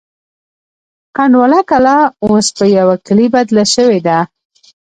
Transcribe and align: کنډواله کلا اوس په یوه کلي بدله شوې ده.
کنډواله 1.15 1.59
کلا 1.69 1.97
اوس 2.25 2.47
په 2.57 2.65
یوه 2.77 2.95
کلي 3.05 3.27
بدله 3.35 3.63
شوې 3.73 3.99
ده. 4.07 4.19